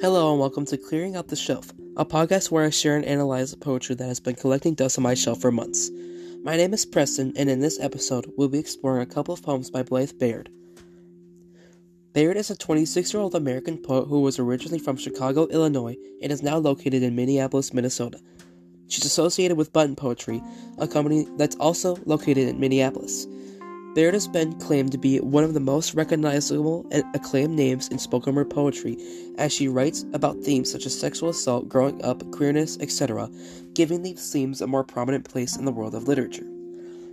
[0.00, 3.50] Hello and welcome to Clearing Out the Shelf, a podcast where I share and analyze
[3.50, 5.90] the poetry that has been collecting dust on my shelf for months.
[6.44, 9.72] My name is Preston, and in this episode, we'll be exploring a couple of poems
[9.72, 10.50] by Blythe Baird.
[12.12, 16.30] Baird is a 26 year old American poet who was originally from Chicago, Illinois, and
[16.30, 18.20] is now located in Minneapolis, Minnesota.
[18.86, 20.40] She's associated with Button Poetry,
[20.78, 23.26] a company that's also located in Minneapolis.
[23.94, 27.98] Baird has been claimed to be one of the most recognizable and acclaimed names in
[27.98, 28.96] spoken word poetry,
[29.38, 33.28] as she writes about themes such as sexual assault, growing up, queerness, etc.,
[33.72, 36.46] giving these themes a more prominent place in the world of literature.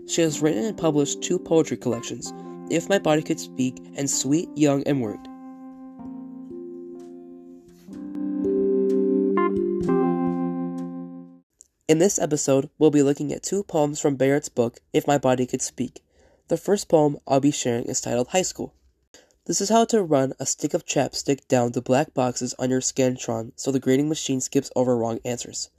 [0.08, 2.34] She has written and published two poetry collections,
[2.70, 5.26] If My Body Could Speak and Sweet, Young, and Worried.
[11.88, 15.46] In this episode, we'll be looking at two poems from Baird's book, If My Body
[15.46, 16.04] Could Speak.
[16.48, 18.72] The first poem I'll be sharing is titled High School.
[19.46, 22.82] This is how to run a stick of chapstick down the black boxes on your
[22.82, 25.72] Scantron so the grading machine skips over wrong answers.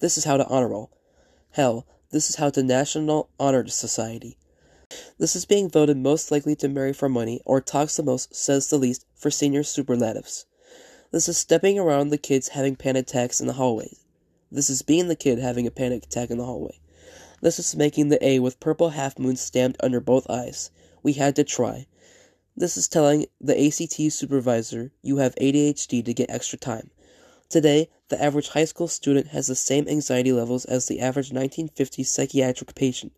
[0.00, 0.90] This is how to honor roll.
[1.52, 4.36] Hell, this is how to National Honor Society.
[5.16, 8.68] This is being voted most likely to marry for money or talks the most, says
[8.68, 10.44] the least, for senior superlatives.
[11.10, 13.96] This is stepping around the kids having panic attacks in the hallway.
[14.50, 16.78] This is being the kid having a panic attack in the hallway.
[17.42, 20.70] This is making the A with purple half moon stamped under both eyes.
[21.02, 21.88] We had to try.
[22.56, 26.92] This is telling the ACT supervisor you have ADHD to get extra time.
[27.48, 32.06] Today, the average high school student has the same anxiety levels as the average 1950s
[32.06, 33.12] psychiatric patient.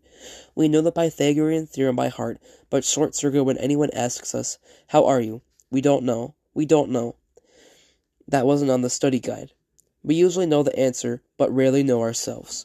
[0.55, 5.05] We know the Pythagorean theorem by heart, but short circuit when anyone asks us, How
[5.05, 5.43] are you?
[5.71, 6.35] We don't know.
[6.55, 7.17] We don't know.
[8.27, 9.53] That wasn't on the study guide.
[10.03, 12.65] We usually know the answer, but rarely know ourselves.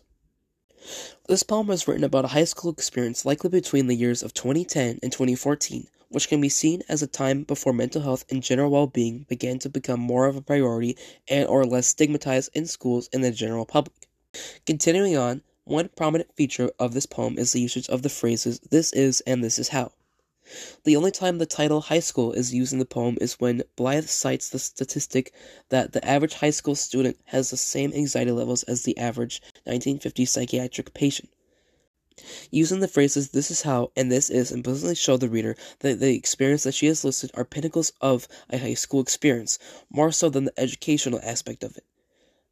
[1.28, 5.00] This poem was written about a high school experience likely between the years of 2010
[5.04, 9.26] and 2014, which can be seen as a time before mental health and general well-being
[9.30, 13.32] began to become more of a priority and or less stigmatized in schools and the
[13.32, 14.08] general public.
[14.66, 18.92] Continuing on, one prominent feature of this poem is the usage of the phrases this
[18.94, 19.92] is and this is how.
[20.84, 24.08] The only time the title high school is used in the poem is when Blythe
[24.08, 25.34] cites the statistic
[25.70, 30.26] that the average high school student has the same anxiety levels as the average 1950
[30.26, 31.30] psychiatric patient.
[32.52, 36.16] Using the phrases this is how and this is implicitly show the reader that the
[36.16, 40.46] experience that she has listed are pinnacles of a high school experience, more so than
[40.46, 41.86] the educational aspect of it.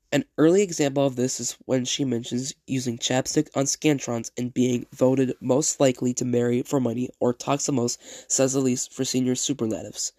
[0.09, 4.85] An early example of this is when she mentions using chapstick on scantrons and being
[4.94, 7.35] voted most likely to marry for money or
[7.73, 8.00] most,
[8.31, 10.13] says the least for senior superlatives.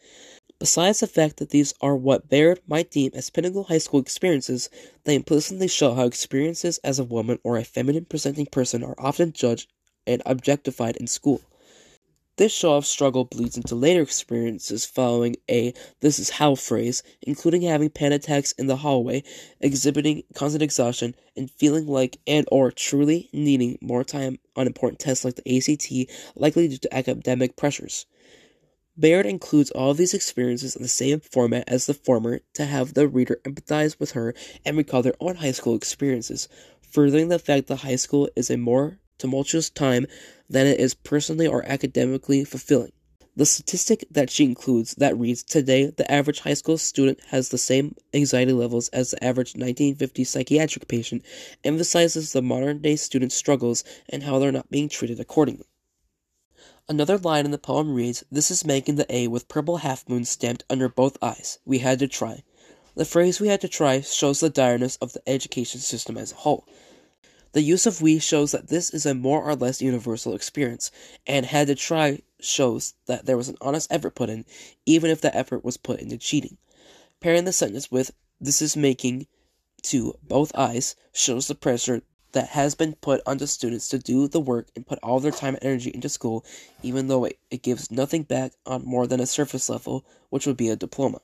[0.58, 4.68] Besides the fact that these are what Baird might deem as pinnacle high school experiences,
[5.04, 9.32] they implicitly show how experiences as a woman or a feminine presenting person are often
[9.32, 9.72] judged
[10.06, 11.40] and objectified in school.
[12.38, 17.62] This show of struggle bleeds into later experiences following a this is how phrase, including
[17.62, 19.24] having panic attacks in the hallway,
[19.60, 25.24] exhibiting constant exhaustion, and feeling like and or truly needing more time on important tests
[25.24, 28.06] like the ACT, likely due to academic pressures.
[28.96, 33.08] Baird includes all these experiences in the same format as the former to have the
[33.08, 34.32] reader empathize with her
[34.64, 36.48] and recall their own high school experiences,
[36.82, 40.06] furthering the fact that high school is a more tumultuous time
[40.48, 42.92] than it is personally or academically fulfilling.
[43.38, 47.56] The statistic that she includes that reads Today, the average high school student has the
[47.56, 51.22] same anxiety levels as the average 1950 psychiatric patient
[51.62, 55.66] emphasizes the modern day student's struggles and how they're not being treated accordingly.
[56.88, 60.24] Another line in the poem reads This is making the A with purple half moon
[60.24, 61.60] stamped under both eyes.
[61.64, 62.42] We had to try.
[62.96, 66.36] The phrase we had to try shows the direness of the education system as a
[66.36, 66.66] whole.
[67.52, 70.90] The use of we shows that this is a more or less universal experience,
[71.26, 74.44] and had to try shows that there was an honest effort put in,
[74.84, 76.58] even if that effort was put into cheating.
[77.20, 78.10] Pairing the sentence with
[78.40, 79.26] this is making
[79.82, 84.40] to both eyes shows the pressure that has been put onto students to do the
[84.40, 86.44] work and put all their time and energy into school,
[86.82, 90.56] even though it, it gives nothing back on more than a surface level, which would
[90.56, 91.20] be a diploma.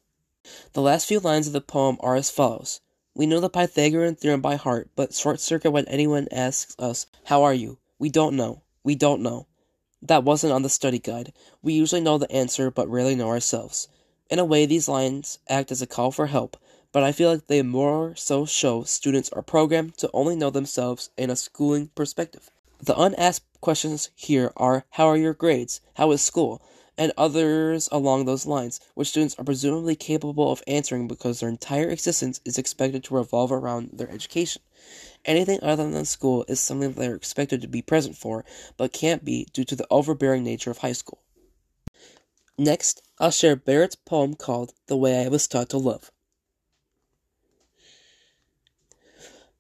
[0.73, 2.81] The last few lines of the poem are as follows
[3.17, 7.45] we know the Pythagorean theorem by heart, but short circuit when anyone asks us, How
[7.45, 7.79] are you?
[7.99, 8.63] We don't know.
[8.83, 9.47] We don't know.
[10.03, 11.33] That wasn't on the study guide.
[11.63, 13.87] We usually know the answer, but rarely know ourselves.
[14.29, 16.57] In a way, these lines act as a call for help,
[16.91, 21.11] but I feel like they more so show students are programmed to only know themselves
[21.17, 22.51] in a schooling perspective.
[22.81, 25.81] The unasked questions here are How are your grades?
[25.95, 26.61] How is school?
[26.97, 31.89] and others along those lines, which students are presumably capable of answering because their entire
[31.89, 34.63] existence is expected to revolve around their education.
[35.25, 38.45] Anything other than school is something that they are expected to be present for,
[38.77, 41.23] but can't be due to the overbearing nature of high school.
[42.57, 46.11] Next, I'll share Baird's poem called The Way I Was Taught to Love.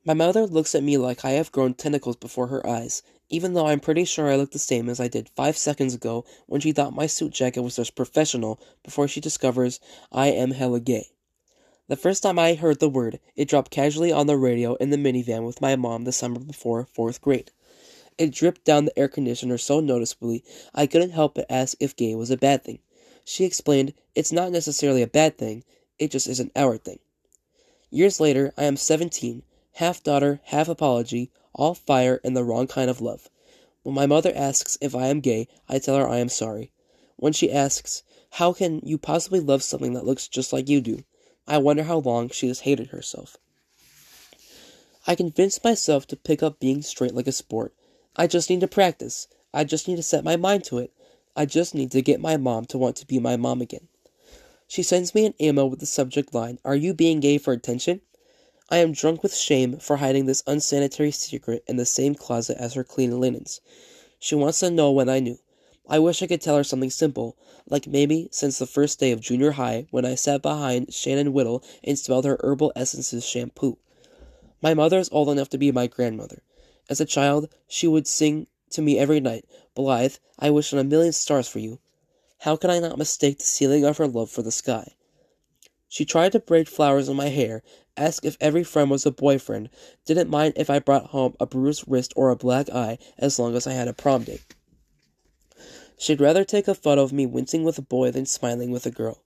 [0.04, 3.02] My mother looks at me like I have grown tentacles before her eyes,
[3.34, 6.24] even though I'm pretty sure I look the same as I did five seconds ago
[6.46, 9.80] when she thought my suit jacket was just professional before she discovers
[10.12, 11.08] I am hella gay.
[11.88, 14.96] The first time I heard the word, it dropped casually on the radio in the
[14.96, 17.50] minivan with my mom the summer before fourth grade.
[18.16, 22.14] It dripped down the air conditioner so noticeably I couldn't help but ask if gay
[22.14, 22.78] was a bad thing.
[23.24, 25.64] She explained it's not necessarily a bad thing,
[25.98, 27.00] it just isn't our thing.
[27.90, 29.42] Years later, I am 17,
[29.74, 33.28] half daughter, half apology, all fire and the wrong kind of love.
[33.82, 36.70] When my mother asks if I am gay, I tell her I am sorry.
[37.16, 41.04] When she asks, How can you possibly love something that looks just like you do?
[41.46, 43.36] I wonder how long she has hated herself.
[45.06, 47.74] I convinced myself to pick up being straight like a sport.
[48.16, 49.28] I just need to practice.
[49.52, 50.92] I just need to set my mind to it.
[51.36, 53.88] I just need to get my mom to want to be my mom again.
[54.66, 58.00] She sends me an email with the subject line, Are you being gay for attention?
[58.70, 62.72] I am drunk with shame for hiding this unsanitary secret in the same closet as
[62.72, 63.60] her clean linens.
[64.18, 65.38] She wants to know when I knew.
[65.86, 67.36] I wish I could tell her something simple,
[67.68, 71.62] like maybe since the first day of junior high when I sat behind Shannon Whittle
[71.82, 73.76] and smelled her herbal essences shampoo.
[74.62, 76.42] My mother is old enough to be my grandmother.
[76.88, 79.44] As a child, she would sing to me every night,
[79.74, 81.80] Blythe, I wish on a million stars for you.
[82.38, 84.94] How could I not mistake the ceiling of her love for the sky?
[85.94, 87.62] She tried to braid flowers in my hair,
[87.96, 89.70] asked if every friend was a boyfriend,
[90.04, 93.54] didn't mind if I brought home a bruised wrist or a black eye as long
[93.54, 94.42] as I had a prom date.
[95.96, 98.90] She'd rather take a photo of me wincing with a boy than smiling with a
[98.90, 99.22] girl.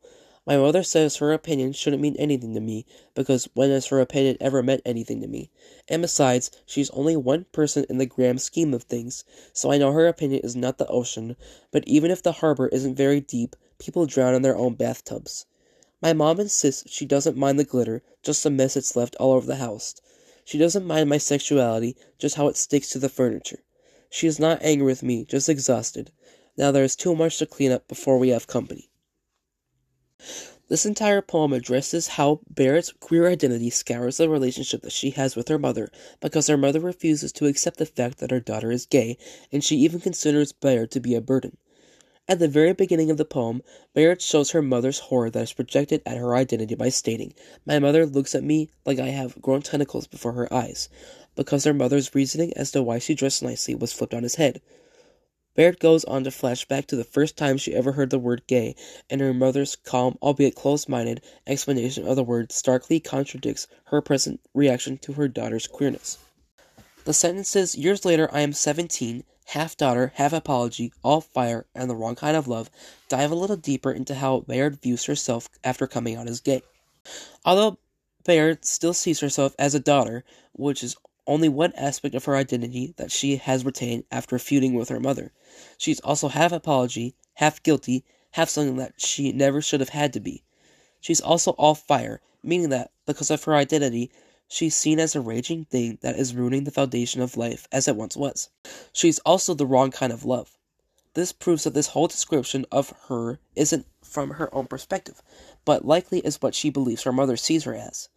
[0.47, 2.85] My mother says her opinion shouldn't mean anything to me,
[3.15, 5.50] because when has her opinion ever meant anything to me?
[5.88, 9.25] And besides, she's only one person in the grand scheme of things,
[9.55, 11.35] so I know her opinion is not the ocean,
[11.70, 15.47] but even if the harbor isn't very deep, people drown in their own bathtubs.
[16.00, 19.47] My mom insists she doesn't mind the glitter, just the mess it's left all over
[19.47, 19.97] the house.
[20.45, 23.65] She doesn't mind my sexuality, just how it sticks to the furniture.
[24.09, 26.12] She is not angry with me, just exhausted.
[26.56, 28.91] Now there is too much to clean up before we have company.
[30.69, 35.49] This entire poem addresses how Baird's queer identity scours the relationship that she has with
[35.49, 35.91] her mother
[36.21, 39.19] because her mother refuses to accept the fact that her daughter is gay,
[39.51, 41.56] and she even considers Baird to be a burden.
[42.31, 43.63] At the very beginning of the poem,
[43.95, 47.33] Baird shows her mother's horror that is projected at her identity by stating,
[47.65, 50.91] My mother looks at me like I have grown tentacles before her eyes,
[51.37, 54.61] because her mother's reasoning as to why she dressed nicely was flipped on his head.
[55.55, 58.47] Baird goes on to flash back to the first time she ever heard the word
[58.47, 58.77] gay,
[59.09, 64.39] and her mother's calm, albeit close minded, explanation of the word starkly contradicts her present
[64.53, 66.19] reaction to her daughter's queerness.
[67.08, 71.96] The sentences, years later, I am 17, half daughter, half apology, all fire, and the
[71.96, 72.70] wrong kind of love,
[73.08, 76.60] dive a little deeper into how Baird views herself after coming out as gay.
[77.46, 77.78] Although
[78.25, 80.22] Baird still sees herself as a daughter,
[80.52, 84.90] which is only one aspect of her identity that she has retained after feuding with
[84.90, 85.32] her mother.
[85.78, 90.20] She's also half apology, half guilty, half something that she never should have had to
[90.20, 90.43] be.
[91.00, 94.10] She's also all fire, meaning that, because of her identity,
[94.49, 97.97] she's seen as a raging thing that is ruining the foundation of life as it
[97.97, 98.49] once was.
[98.93, 100.58] She's also the wrong kind of love.
[101.15, 105.22] This proves that this whole description of her isn't from her own perspective,
[105.65, 108.08] but likely is what she believes her mother sees her as.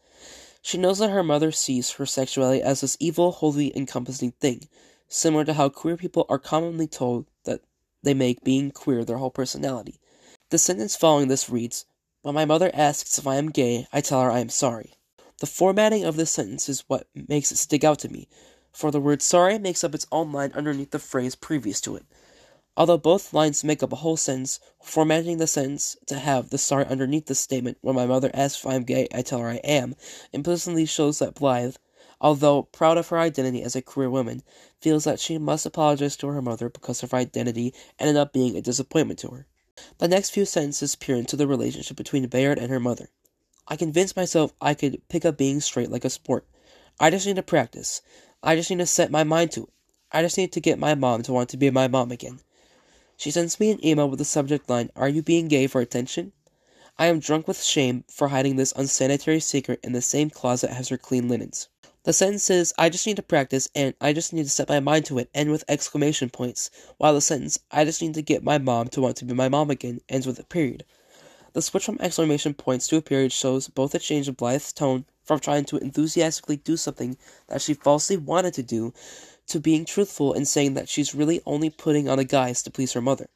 [0.62, 4.70] She knows that her mother sees her sexuality as this evil, wholly encompassing thing,
[5.08, 7.62] similar to how queer people are commonly told that
[8.03, 10.00] they make being queer their whole personality.
[10.50, 11.86] The sentence following this reads,
[12.22, 14.94] When my mother asks if I am gay, I tell her I am sorry.
[15.41, 18.27] The formatting of this sentence is what makes it stick out to me,
[18.71, 22.05] for the word sorry makes up its own line underneath the phrase previous to it.
[22.77, 26.86] Although both lines make up a whole sentence, formatting the sentence to have the sorry
[26.86, 29.55] underneath the statement, when my mother asks if I am gay, I tell her I
[29.63, 29.95] am,
[30.31, 31.77] implicitly shows that Blythe,
[32.21, 34.43] although proud of her identity as a queer woman,
[34.79, 38.62] feels that she must apologize to her mother because her identity ended up being a
[38.62, 39.48] disappointment to her.
[39.98, 43.10] The next few sentences peer into the relationship between Baird and her mother.
[43.72, 46.46] I convinced myself I could pick up being straight like a sport.
[47.00, 48.01] I just need to practice.
[48.44, 49.70] I just need to set my mind to it.
[50.12, 52.42] I just need to get my mom to want to be my mom again.
[53.16, 56.34] She sends me an email with the subject line, Are you being gay for attention?
[57.00, 60.90] I am drunk with shame for hiding this unsanitary secret in the same closet as
[60.90, 61.70] her clean linens.
[62.04, 64.82] The sentence is, I just need to practice and I just need to set my
[64.82, 68.44] mind to it end with exclamation points, while the sentence, I just need to get
[68.44, 70.84] my mom to want to be my mom again ends with a period.
[71.53, 75.03] The switch from exclamation points to a period shows both a change in Blythe's tone
[75.25, 77.17] from trying to enthusiastically do something
[77.48, 78.93] that she falsely wanted to do
[79.48, 82.93] to being truthful and saying that she's really only putting on a guise to please
[82.93, 83.27] her mother.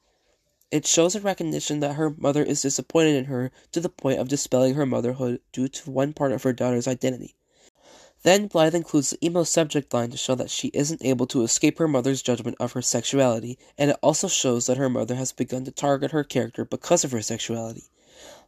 [0.72, 4.30] It shows a recognition that her mother is disappointed in her to the point of
[4.30, 7.36] dispelling her motherhood due to one part of her daughter's identity.
[8.24, 11.80] Then Blythe includes the emo subject line to show that she isn't able to escape
[11.80, 15.66] her mother's judgment of her sexuality, and it also shows that her mother has begun
[15.66, 17.84] to target her character because of her sexuality.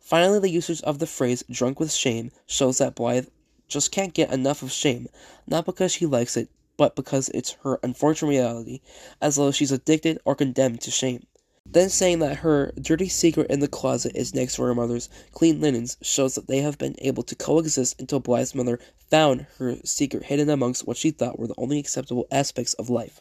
[0.08, 3.28] Finally, the usage of the phrase drunk with shame shows that Blythe
[3.68, 5.10] just can't get enough of shame,
[5.46, 6.48] not because she likes it,
[6.78, 8.80] but because it's her unfortunate reality,
[9.22, 11.28] as though she's addicted or condemned to shame.
[11.66, 15.60] Then saying that her dirty secret in the closet is next to her mother's clean
[15.60, 18.80] linens shows that they have been able to coexist until Blythe's mother
[19.12, 23.20] found her secret hidden amongst what she thought were the only acceptable aspects of life.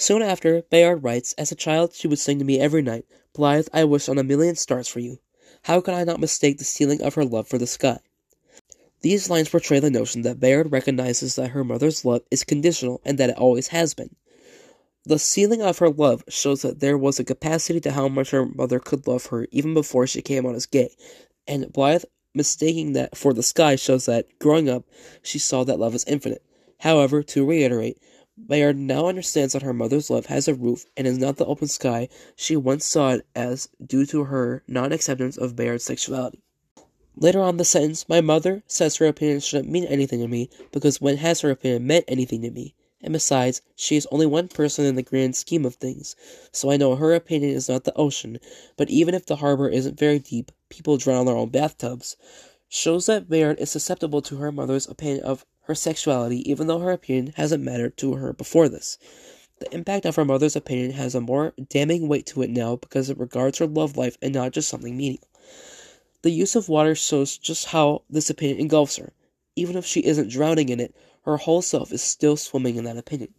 [0.00, 3.66] Soon after, Baird writes, As a child, she would sing to me every night, Blythe,
[3.72, 5.18] I wish on a million stars for you.
[5.62, 7.98] How could I not mistake the ceiling of her love for the sky?
[9.00, 13.18] These lines portray the notion that Baird recognizes that her mother's love is conditional and
[13.18, 14.14] that it always has been.
[15.04, 18.46] The ceiling of her love shows that there was a capacity to how much her
[18.46, 20.94] mother could love her even before she came out as gay,
[21.48, 24.84] and Blythe mistaking that for the sky shows that, growing up,
[25.22, 26.44] she saw that love is infinite.
[26.78, 27.98] However, to reiterate,
[28.46, 31.66] Baird now understands that her mother's love has a roof and is not the open
[31.66, 36.40] sky she once saw it as due to her non acceptance of Baird's sexuality.
[37.16, 41.00] Later on the sentence, my mother says her opinion shouldn't mean anything to me because
[41.00, 42.76] when has her opinion meant anything to me?
[43.02, 46.14] And besides, she is only one person in the grand scheme of things,
[46.52, 48.38] so I know her opinion is not the ocean,
[48.76, 52.16] but even if the harbor isn't very deep, people drown in their own bathtubs.
[52.68, 56.90] Shows that Baird is susceptible to her mother's opinion of her sexuality, even though her
[56.90, 58.96] opinion hasn't mattered to her before this.
[59.60, 63.10] The impact of her mother's opinion has a more damning weight to it now because
[63.10, 65.28] it regards her love life and not just something menial.
[66.22, 69.12] The use of water shows just how this opinion engulfs her.
[69.56, 70.94] Even if she isn't drowning in it,
[71.24, 73.34] her whole self is still swimming in that opinion.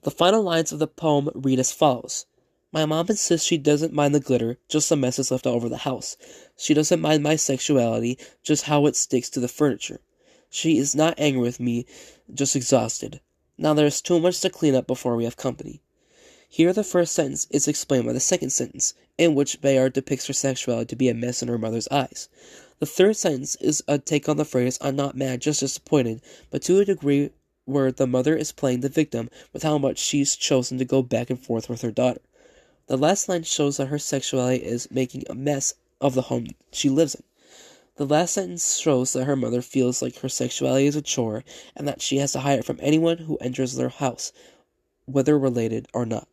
[0.00, 2.24] The final lines of the poem read as follows
[2.72, 5.78] My mom insists she doesn't mind the glitter, just the messes left all over the
[5.78, 6.16] house.
[6.56, 10.00] She doesn't mind my sexuality, just how it sticks to the furniture.
[10.50, 11.86] She is not angry with me,
[12.32, 13.20] just exhausted.
[13.58, 15.80] Now there is too much to clean up before we have company.
[16.48, 20.32] Here the first sentence is explained by the second sentence, in which Baird depicts her
[20.32, 22.28] sexuality to be a mess in her mother's eyes.
[22.78, 26.62] The third sentence is a take on the phrase, I'm not mad, just disappointed, but
[26.62, 27.30] to a degree
[27.64, 31.30] where the mother is playing the victim with how much she's chosen to go back
[31.30, 32.20] and forth with her daughter.
[32.86, 36.88] The last line shows that her sexuality is making a mess of the home she
[36.88, 37.24] lives in.
[37.96, 41.88] The last sentence shows that her mother feels like her sexuality is a chore and
[41.88, 44.32] that she has to hide it from anyone who enters their house,
[45.06, 46.28] whether related or not.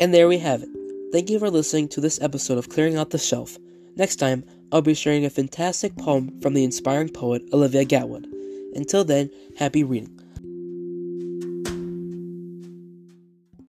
[0.00, 0.68] And there we have it.
[1.12, 3.56] Thank you for listening to this episode of Clearing Out the Shelf.
[3.94, 8.26] Next time, I'll be sharing a fantastic poem from the inspiring poet Olivia Gatwood.
[8.74, 10.17] Until then, happy reading.